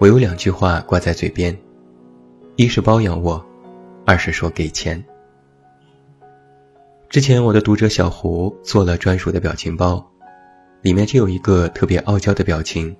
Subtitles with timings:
[0.00, 1.54] 我有两句话挂在嘴边，
[2.56, 3.44] 一是包养我，
[4.06, 5.04] 二是说给钱。
[7.10, 10.02] 之前我的读者小胡做了专属的表情包，
[10.80, 12.96] 里面就有一个特别傲娇的表情，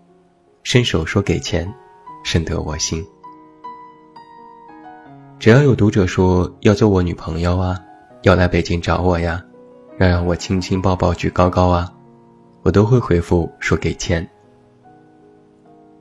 [0.62, 1.72] 伸手说给钱，
[2.22, 3.02] 深得我心。
[5.38, 7.82] 只要有读者说要做我女朋友啊，
[8.24, 9.42] 要来北京找我呀，
[9.98, 11.90] 要让我亲亲抱抱举高高啊，
[12.60, 14.28] 我都会回复说给钱。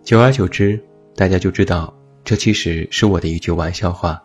[0.04, 0.78] 久而久之。
[1.20, 4.24] 大家就知道，这其实是我的一句玩笑话。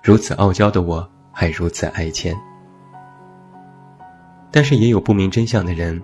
[0.00, 2.32] 如此傲娇的我，还如此爱钱。
[4.52, 6.00] 但是也有不明真相的人，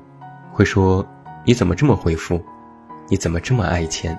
[0.50, 1.06] 会说
[1.46, 2.42] ：“你怎么这么回复？
[3.08, 4.18] 你怎么这么爱钱？”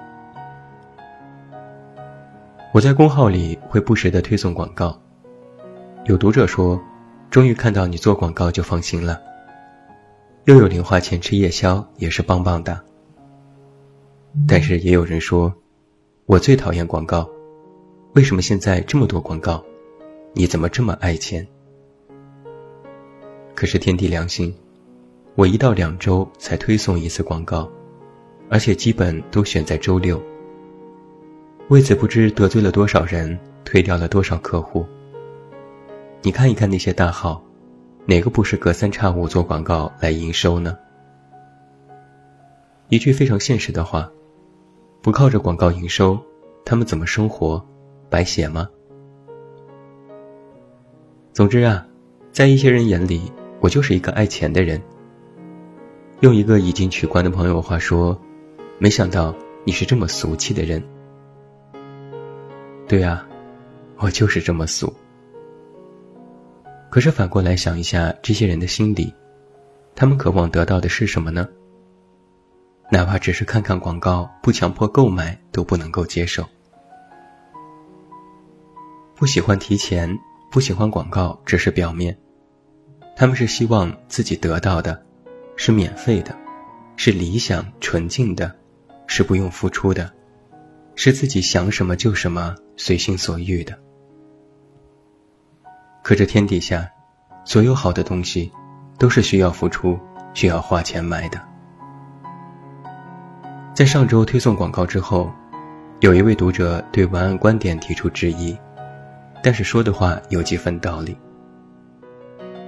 [2.73, 4.97] 我在公号里会不时的推送广告，
[6.05, 6.81] 有读者说
[7.29, 9.19] ：“终于看到你做广告就放心了。”
[10.47, 12.81] 又有零花钱吃夜宵，也是棒棒的。
[14.47, 15.53] 但是也有人说。
[16.27, 17.29] 我最讨厌广告，
[18.15, 19.63] 为什么现在这么多广告？
[20.33, 21.45] 你怎么这么爱钱？
[23.53, 24.51] 可是天地良心，
[25.35, 27.69] 我一到两周才推送一次广告，
[28.49, 30.19] 而且基本都选在周六。
[31.67, 34.83] 为此不知得罪了多少人，推掉了多少客户。
[36.23, 37.39] 你看一看那些大号，
[38.07, 40.75] 哪个不是隔三差五做广告来营收呢？
[42.89, 44.09] 一句非常现实的话。
[45.05, 46.19] 不靠着广告营收，
[46.65, 47.63] 他们怎么生活？
[48.09, 48.67] 白写吗？
[51.31, 51.85] 总之啊，
[52.31, 54.81] 在一些人眼里，我就是一个爱钱的人。
[56.21, 58.19] 用一个已经取关的朋友话说，
[58.79, 59.31] 没想到
[59.63, 60.83] 你是这么俗气的人。
[62.87, 63.27] 对啊，
[63.97, 64.91] 我就是这么俗。
[66.89, 69.13] 可是反过来想一下，这些人的心里，
[69.93, 71.47] 他们渴望得到的是什么呢？
[72.91, 76.45] 哪怕只是看看广告，不强迫购买都不能够接受。
[79.15, 80.19] 不喜欢提钱，
[80.51, 82.17] 不喜欢广告，只是表面。
[83.15, 85.03] 他们是希望自己得到的，
[85.55, 86.35] 是免费的，
[86.95, 88.53] 是理想纯净的，
[89.07, 90.11] 是不用付出的，
[90.95, 93.79] 是自己想什么就什么，随心所欲的。
[96.03, 96.87] 可这天底下，
[97.45, 98.51] 所有好的东西，
[98.99, 99.97] 都是需要付出、
[100.33, 101.41] 需要花钱买的。
[103.75, 105.29] 在上周推送广告之后，
[105.99, 108.57] 有一位读者对文案观点提出质疑，
[109.43, 111.13] 但是说的话有几分道理。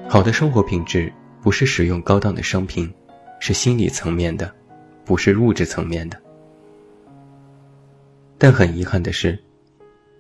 [0.09, 2.93] 好的生活品质不是使用高档的商品，
[3.39, 4.53] 是心理层面的，
[5.05, 6.21] 不是物质层面的。
[8.37, 9.39] 但很遗憾的是，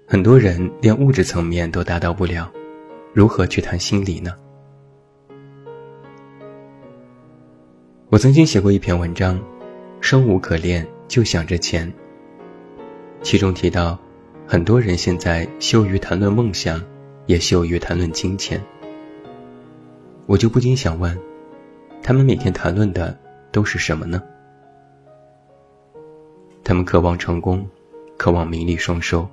[0.07, 2.49] 很多人连物质层面都达到不了，
[3.13, 4.33] 如何去谈心理呢？
[8.09, 9.37] 我曾经写过一篇文章。
[9.99, 11.91] 生无可恋，就想着钱。
[13.21, 13.97] 其中提到，
[14.47, 16.81] 很多人现在羞于谈论梦想，
[17.25, 18.61] 也羞于谈论金钱。
[20.27, 21.17] 我就不禁想问，
[22.01, 23.17] 他们每天谈论的
[23.51, 24.21] 都是什么呢？
[26.63, 27.67] 他们渴望成功，
[28.17, 29.27] 渴望名利双收，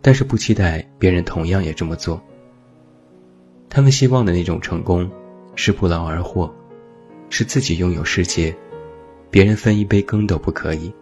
[0.00, 2.22] 但是不期待别人同样也这么做。
[3.68, 5.10] 他们希望的那种成功，
[5.56, 6.54] 是不劳而获，
[7.28, 8.54] 是自己拥有世界。
[9.30, 10.92] 别人分一杯羹都不可以，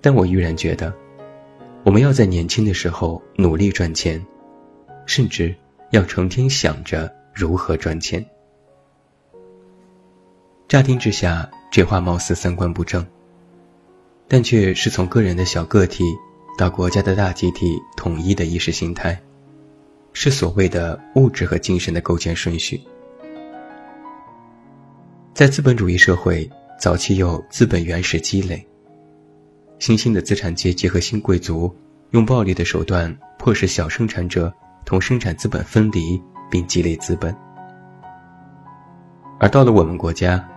[0.00, 0.94] 但我依然觉得，
[1.82, 4.24] 我们要在年轻的时候努力赚钱，
[5.04, 5.52] 甚至
[5.90, 8.24] 要成天想着如何赚钱。
[10.68, 13.04] 乍听之下，这话貌似三观不正，
[14.28, 16.04] 但却是从个人的小个体
[16.56, 19.20] 到国家的大集体统一的意识形态，
[20.12, 22.80] 是所谓的物质和精神的构建顺序。
[25.34, 26.48] 在资本主义社会，
[26.78, 28.64] 早期有资本原始积累。
[29.80, 31.74] 新兴的资产阶级和新贵族
[32.12, 34.54] 用暴力的手段迫使小生产者
[34.84, 37.34] 同生产资本分离，并积累资本。
[39.40, 40.48] 而到了我们国家，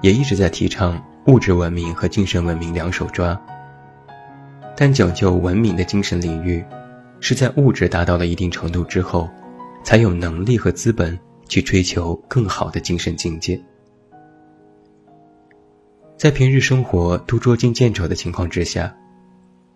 [0.00, 3.38] 也一直在提倡物质文明和精神文明两手抓。
[4.74, 6.64] 但讲究文明的精神领域，
[7.20, 9.28] 是在物质达到了一定程度之后，
[9.84, 11.16] 才有能力和资本
[11.46, 13.62] 去追求更好的精神境界。
[16.24, 18.96] 在平日生活都捉襟见肘的情况之下，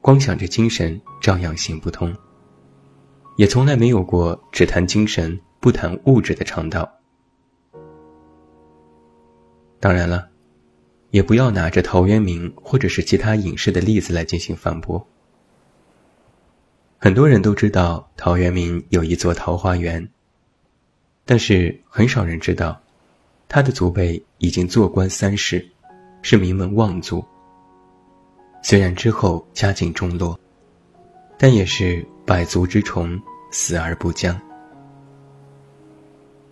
[0.00, 2.10] 光想着精神照样行不通。
[3.36, 6.90] 也从来没有过只谈精神不谈物质的倡导。
[9.78, 10.26] 当然了，
[11.10, 15.06] 也不要拿着陶渊明或者是其他隐士的例子来进行反驳。
[16.96, 20.08] 很多人都知道陶渊明有一座桃花源，
[21.26, 22.80] 但是很少人知道，
[23.48, 25.68] 他的祖辈已经做官三世，
[26.22, 27.24] 是名门望族。
[28.62, 30.38] 虽然之后家境中落，
[31.38, 33.20] 但也是百足之虫，
[33.50, 34.38] 死而不僵。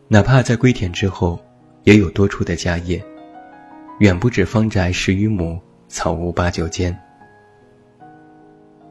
[0.09, 1.39] 哪怕在归田之后，
[1.83, 3.05] 也有多出的家业，
[3.99, 6.97] 远不止方宅十余亩，草屋八九间。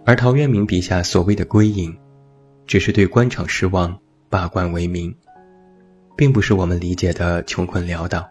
[0.05, 1.97] 而陶渊明笔下所谓的归隐，
[2.67, 3.97] 只是对官场失望，
[4.29, 5.15] 罢官为民，
[6.17, 8.27] 并不是我们理解的穷困潦倒。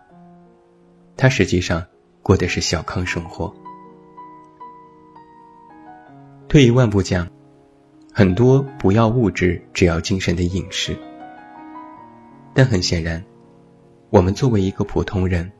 [1.16, 1.84] 他实际上
[2.24, 3.54] 过的是小康生活。
[6.48, 7.28] 退一万步讲，
[8.14, 10.96] 很多不要物质，只要精神的隐士。
[12.54, 13.22] 但很显然，
[14.08, 15.52] 我们作为一个普通人，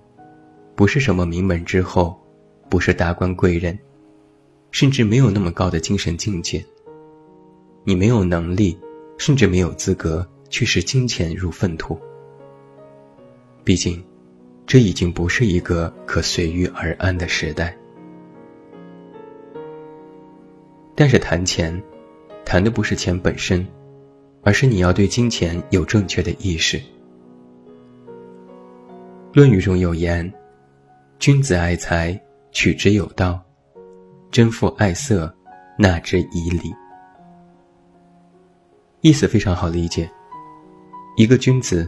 [0.74, 2.18] 不是什么名门之后，
[2.70, 3.78] 不是达官贵人。
[4.70, 6.64] 甚至没有那么高的精神境界，
[7.84, 8.76] 你没有能力，
[9.18, 12.00] 甚至没有资格去视金钱如粪土。
[13.62, 14.02] 毕竟，
[14.66, 17.76] 这已经不是一个可随遇而安的时代。
[20.94, 21.82] 但是谈钱，
[22.44, 23.66] 谈的不是钱本身，
[24.42, 26.78] 而是你要对金钱有正确的意识。
[29.32, 30.32] 《论语》中有言
[31.18, 32.18] ：“君子爱财，
[32.52, 33.40] 取之有道。”
[34.30, 35.32] 真父爱色，
[35.78, 36.74] 纳之以礼。
[39.00, 40.10] 意思非常好理解。
[41.16, 41.86] 一个君子，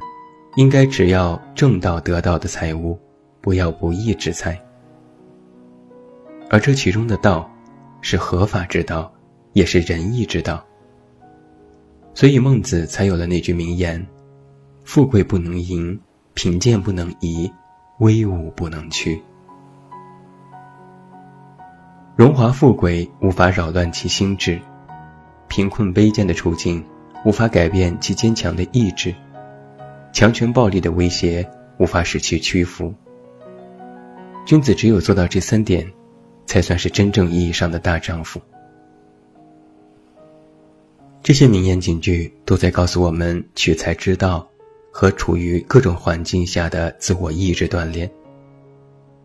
[0.57, 2.99] 应该只要正道得到的财物，
[3.43, 4.59] 不要不义之财。
[6.49, 7.51] 而这其中的道，
[8.01, 9.13] 是合法之道，
[9.53, 10.65] 也是仁义之道。
[12.15, 14.05] 所以孟子才有了那句名言
[14.83, 16.01] ：“富贵不能淫，
[16.33, 17.53] 贫贱不能移，
[17.99, 19.21] 威武不能屈。”
[22.17, 24.59] 荣华富贵无法扰乱其心智，
[25.49, 26.83] 贫困卑贱的处境
[27.27, 29.15] 无法改变其坚强的意志，
[30.17, 31.47] 强权暴力的威胁
[31.77, 32.95] 无法使其屈服。
[34.47, 35.87] 君子只有做到这三点，
[36.47, 38.41] 才算是真正意义上的大丈夫。
[41.23, 44.49] 这些名言警句都在告诉我们取财之道
[44.91, 48.11] 和处于各种环境下的自我意志锻炼，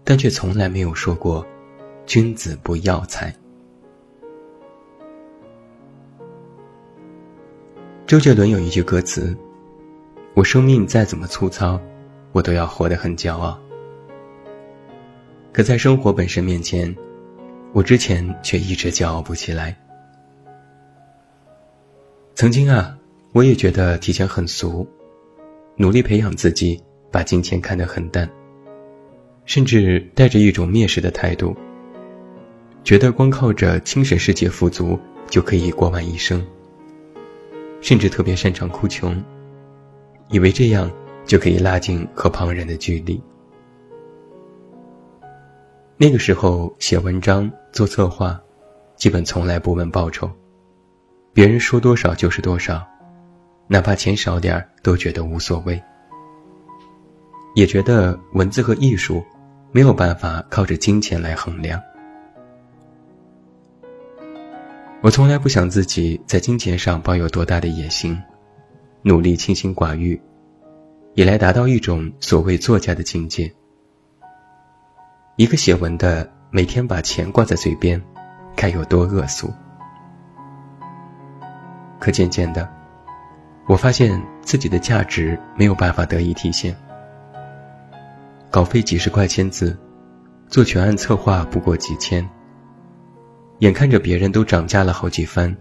[0.03, 1.47] 但却从来没有说过。
[2.05, 3.33] 君子不要财。
[8.05, 9.33] 周杰伦有一句歌词
[10.33, 11.79] ：“我生命再怎么粗糙，
[12.31, 13.59] 我都要活得很骄傲。”
[15.51, 16.95] 可在生活本身面前，
[17.73, 19.77] 我之前却一直骄傲不起来。
[22.35, 22.97] 曾经啊，
[23.33, 24.87] 我也觉得提前很俗，
[25.75, 28.27] 努力培养自己，把金钱看得很淡，
[29.45, 31.53] 甚至带着一种蔑视的态度。
[32.83, 34.97] 觉得光靠着精神世界富足
[35.29, 36.41] 就可以过完一生，
[37.81, 39.21] 甚至特别擅长哭穷，
[40.31, 40.91] 以为这样
[41.25, 43.21] 就可以拉近和旁人的距离。
[45.97, 48.41] 那个时候写文章做策划，
[48.95, 50.27] 基本从来不问报酬，
[51.31, 52.81] 别人说多少就是多少，
[53.67, 55.79] 哪怕钱少点儿都觉得无所谓。
[57.53, 59.23] 也觉得文字和艺术
[59.71, 61.79] 没有办法靠着金钱来衡量。
[65.01, 68.17] 我从来不想自己在金钱上抱有多大的野心，
[69.03, 70.21] 努力清心寡欲，
[71.15, 73.51] 以来达到一种所谓作家的境界。
[75.37, 77.99] 一个写文的每天把钱挂在嘴边，
[78.55, 79.51] 该有多恶俗？
[81.99, 82.69] 可渐渐的，
[83.67, 86.75] 我发现自己的价值没有办法得以体现。
[88.51, 89.75] 稿费几十块签字，
[90.47, 92.27] 做全案策划不过几千。
[93.59, 95.55] 眼看着别人都涨价了好几番，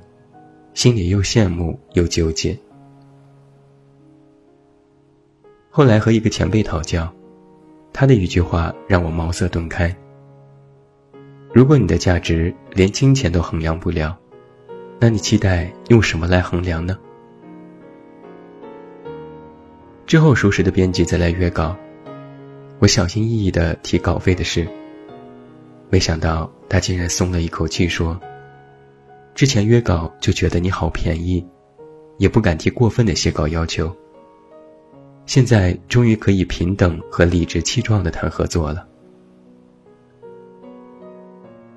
[0.74, 2.58] 心里又羡慕又纠结。
[5.72, 7.08] 后来和一个前辈讨教，
[7.92, 9.94] 他的一句话让我茅塞顿开：
[11.54, 14.18] 如果你的价值连金钱都衡量不了，
[14.98, 16.98] 那你期待用什么来衡量呢？
[20.06, 21.76] 之后熟识的编辑再来约稿，
[22.80, 24.66] 我小心翼翼地提稿费的事。
[25.88, 28.20] 没想到他竟然松了一口气，说
[29.36, 31.46] ：“之前约稿就觉得你好便宜，
[32.18, 33.96] 也不敢提过分的写稿要求。
[35.30, 38.84] 现在终于可以平等和理直气壮的谈合作了。”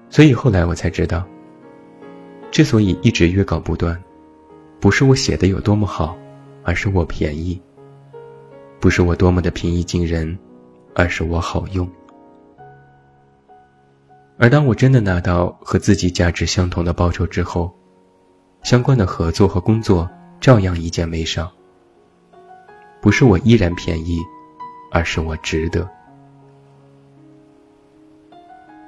[0.10, 1.24] 所以后来我才知道，
[2.50, 3.96] 之所以一直约稿不断，
[4.80, 6.18] 不是我写的有多么好，
[6.64, 7.62] 而是我便宜；
[8.80, 10.36] 不是我多么的平易近人，
[10.96, 11.88] 而是我好用。
[14.40, 17.72] 而当我真的拿到和自己价值相同的报酬之后，
[18.64, 20.10] 相关的合作和工作
[20.42, 21.52] 照样一件没少。
[23.04, 24.22] 不是我依然便宜，
[24.90, 25.90] 而是我值得。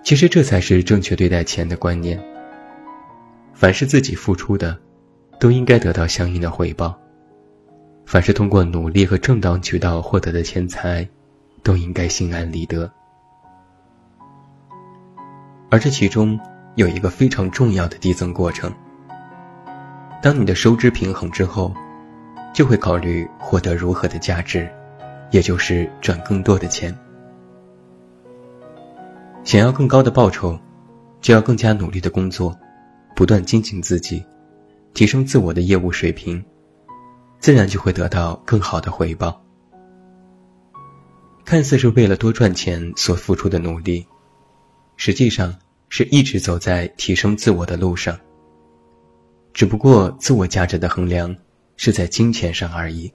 [0.05, 2.17] 其实这才是正确对待钱的观念。
[3.53, 4.79] 凡是自己付出的，
[5.37, 6.97] 都应该得到相应的回报；
[8.05, 11.05] 凡是通过努力和正当渠道获得的钱财，
[11.61, 12.89] 都应该心安理得。
[15.69, 16.39] 而这其中
[16.75, 18.73] 有一个非常重要的递增过程。
[20.21, 21.75] 当你的收支平衡之后。
[22.55, 24.65] 就会考虑获得如何的价值，
[25.29, 26.97] 也就是赚更多的钱。
[29.43, 30.57] 想要更高的报酬，
[31.19, 32.57] 就要更加努力的工作，
[33.13, 34.23] 不断精进自己，
[34.93, 36.41] 提升自我的业务水平，
[37.39, 39.43] 自然就会得到更好的回报。
[41.43, 44.07] 看似是为了多赚钱所付出的努力，
[44.95, 45.53] 实际上
[45.89, 48.17] 是一直走在提升自我的路上。
[49.53, 51.35] 只不过自我价值的衡量。
[51.77, 53.13] 是在金钱上而已。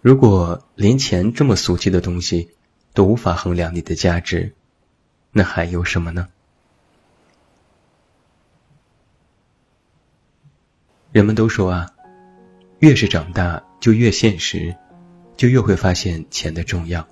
[0.00, 2.50] 如果连钱这么俗气的东西
[2.92, 4.54] 都无法衡量你的价值，
[5.32, 6.28] 那还有什么呢？
[11.10, 11.90] 人们都说啊，
[12.80, 14.76] 越是长大就越现实，
[15.36, 17.06] 就越会发现钱的重要。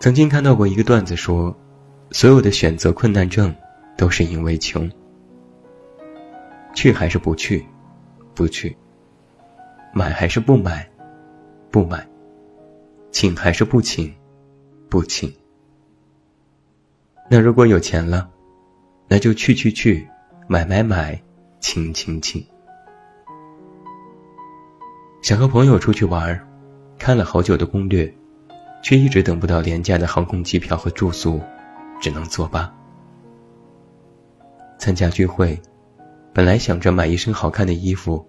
[0.00, 1.56] 曾经看到过一个段子说，
[2.10, 3.54] 所有的选择困难症
[3.96, 4.90] 都是因为穷。
[6.76, 7.64] 去还是不去？
[8.34, 8.76] 不去。
[9.94, 10.86] 买还是不买？
[11.70, 12.06] 不买。
[13.10, 14.14] 请还是不请？
[14.90, 15.34] 不请。
[17.30, 18.28] 那如果有钱了，
[19.08, 20.06] 那就去去去，
[20.46, 21.18] 买买买，
[21.60, 22.46] 请请请。
[25.22, 26.38] 想和朋友出去玩，
[26.98, 28.14] 看了好久的攻略，
[28.82, 31.40] 却一直等不到廉价的航空机票和住宿，
[32.02, 32.70] 只能作罢。
[34.78, 35.58] 参加聚会。
[36.36, 38.22] 本来想着买一身好看的衣服，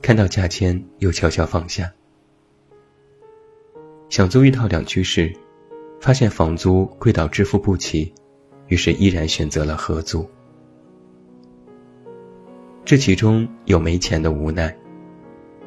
[0.00, 1.92] 看到价签又悄悄放下。
[4.08, 5.30] 想租一套两居室，
[6.00, 8.10] 发现房租贵到支付不起，
[8.68, 10.26] 于是依然选择了合租。
[12.82, 14.74] 这其中有没钱的无奈，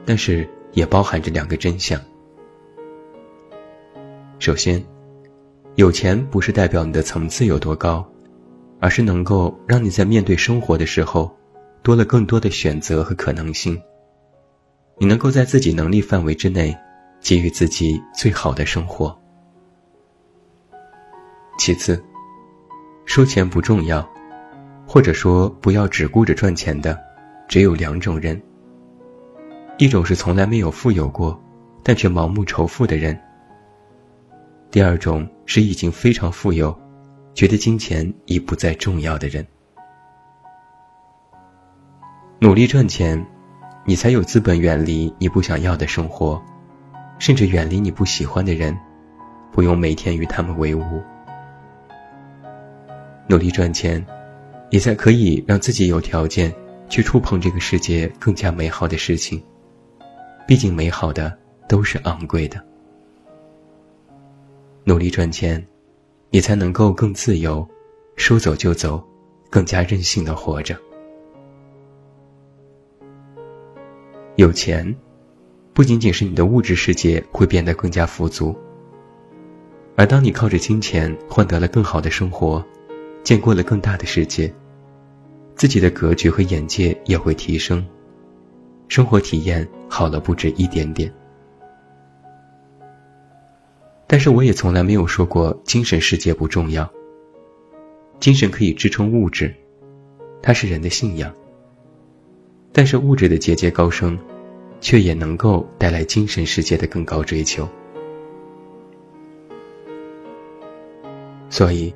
[0.03, 2.01] 但是也包含着两个真相。
[4.39, 4.83] 首先，
[5.75, 8.03] 有钱不是代表你的层次有多高，
[8.79, 11.31] 而是能够让你在面对生活的时候。
[11.87, 13.81] 多了更多的选择和可能性，
[14.97, 16.77] 你能够在自己能力范围之内，
[17.21, 19.17] 给予自己最好的生活。
[21.57, 22.03] 其次，
[23.05, 24.05] 说钱不重要，
[24.85, 26.99] 或者说不要只顾着赚钱的，
[27.47, 28.37] 只有两种人：
[29.77, 31.41] 一种是从来没有富有过，
[31.83, 33.15] 但却盲目仇富的人；
[34.69, 36.77] 第二种是已经非常富有，
[37.33, 39.47] 觉得金钱已不再重要的人。
[42.39, 43.25] 努力赚钱，
[43.83, 46.39] 你才有资本远离你不想要的生活，
[47.17, 48.77] 甚至远离你不喜欢的人，
[49.51, 51.01] 不用每天与他们为伍。
[53.27, 54.05] 努力赚钱，
[54.69, 56.53] 你才可以让自己有条件
[56.87, 59.41] 去触碰这个世界更加美好的事情。
[60.47, 61.35] 毕竟美好的
[61.67, 62.63] 都是昂贵的。
[64.83, 65.65] 努力赚钱，
[66.29, 67.67] 你才能够更自由，
[68.15, 69.03] 说走就走，
[69.49, 70.77] 更加任性的活着。
[74.37, 74.95] 有钱，
[75.73, 78.55] 不仅仅是你的物质世界会变得更加富足，
[79.95, 82.63] 而当你靠着金钱换得了更好的生活，
[83.23, 84.53] 见过了更大的世界，
[85.55, 87.83] 自己的格局和眼界也会提升，
[88.87, 91.11] 生活体验好了不止一点点。
[94.05, 96.87] 但是我也从来没有说过精神世界不重要，
[98.19, 99.51] 精神可以支撑物质，
[100.43, 101.33] 它是人的信仰。
[102.77, 104.15] 但是物质的节节高升，
[104.79, 107.67] 却也能够带来精神世界的更高追求。
[111.49, 111.91] 所以，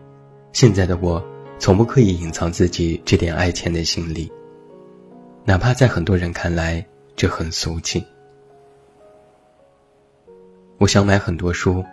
[0.54, 1.24] 现在的我
[1.60, 4.32] 从不刻意隐藏自己这点爱钱的心理，
[5.46, 6.84] 哪怕在很多人看来
[7.16, 8.04] 这很俗气。
[10.80, 11.86] 我想买很多书，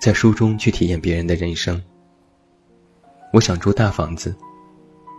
[0.00, 1.84] 在书中去体验别人的人生。
[3.34, 4.34] 我想住大房子，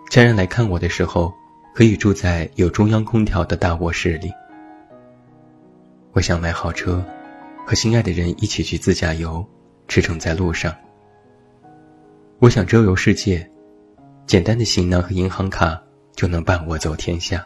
[0.10, 1.32] 家人来看我的时候。
[1.78, 4.34] 可以住在有中央空调的大卧室里。
[6.12, 7.06] 我想买好车，
[7.68, 9.46] 和心爱的人一起去自驾游，
[9.88, 10.74] 驰骋在路上。
[12.40, 13.48] 我想周游世界，
[14.26, 15.80] 简单的行囊和银行卡
[16.16, 17.46] 就能伴我走天下。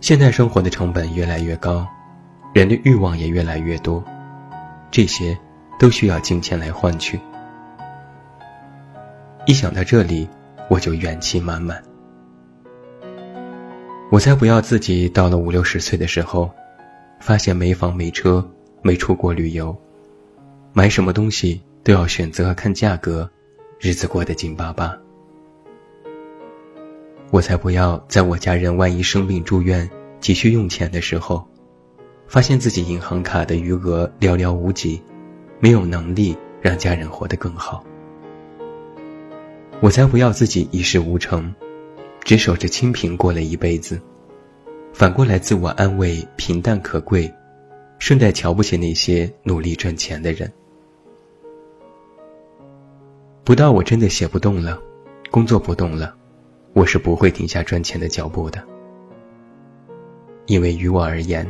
[0.00, 1.86] 现代生活的成本越来越高，
[2.54, 4.02] 人的欲望也越来越多，
[4.90, 5.38] 这些
[5.78, 7.20] 都需要金钱来换取。
[9.44, 10.26] 一想到这里，
[10.68, 11.82] 我就元气满满。
[14.10, 16.50] 我才不要自己到了五六十岁的时候，
[17.20, 18.46] 发现没房没车，
[18.80, 19.76] 没出国旅游，
[20.72, 23.28] 买什么东西都要选择看价格，
[23.78, 24.96] 日子过得紧巴巴。
[27.30, 29.88] 我才不要在我家人万一生病住院
[30.20, 31.46] 急需用钱的时候，
[32.26, 35.02] 发现自己银行卡的余额寥寥无几，
[35.60, 37.84] 没有能力让家人活得更好。
[39.80, 41.54] 我才不要自己一事无成，
[42.24, 44.00] 只守着清贫过了一辈子，
[44.92, 47.32] 反过来自我安慰平淡可贵，
[48.00, 50.52] 顺带瞧不起那些努力赚钱的人。
[53.44, 54.80] 不到我真的写不动了，
[55.30, 56.14] 工作不动了。
[56.74, 58.62] 我是不会停下赚钱的脚步的，
[60.46, 61.48] 因为于我而言，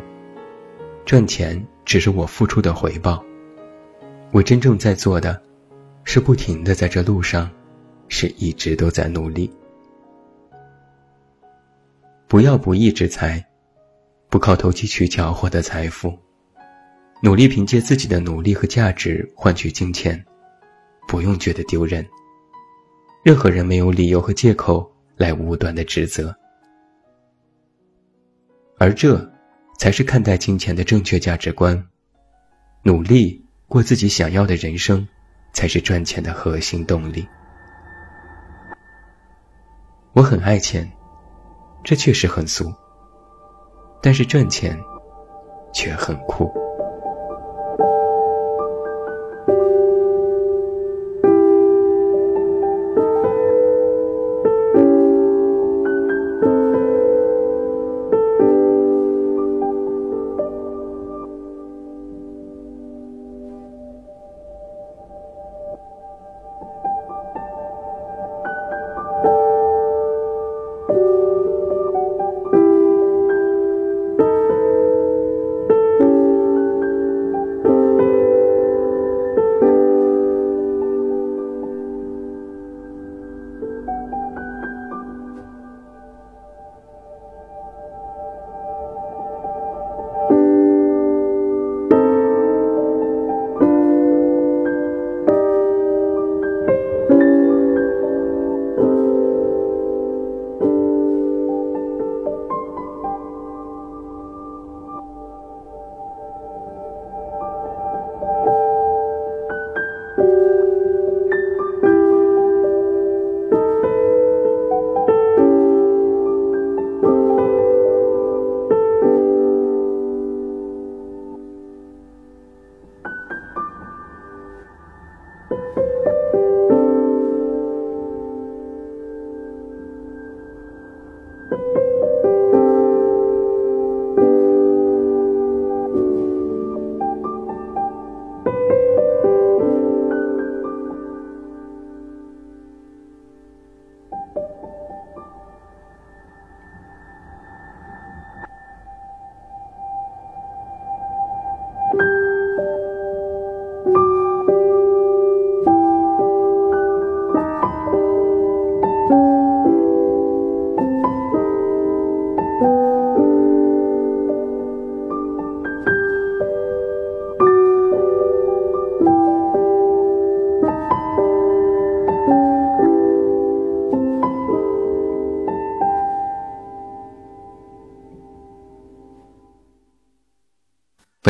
[1.05, 3.25] 赚钱只是我付出的回报。
[4.33, 5.43] 我真正在做的，
[6.05, 7.51] 是不停的在这路上，
[8.09, 9.51] 是一直都在努力。
[12.27, 13.45] 不要不义之财，
[14.29, 16.19] 不靠投机取巧获得财富，
[17.23, 20.23] 努力凭借自己的努力和价值换取金钱，
[21.07, 22.07] 不用觉得丢人。
[23.25, 24.91] 任何人没有理由和借口。
[25.19, 26.33] 来无端的指责，
[28.79, 29.29] 而这，
[29.77, 31.89] 才是看待金钱的正确价值观。
[32.85, 35.05] 努力过自己想要的人生，
[35.53, 37.27] 才是赚钱的核心动力。
[40.15, 40.91] 我很爱钱，
[41.85, 42.73] 这确实很俗，
[44.03, 44.79] 但是赚钱，
[45.73, 46.51] 却很酷。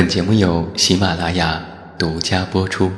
[0.09, 1.63] 节目由喜马拉雅
[1.99, 2.91] 独家播出。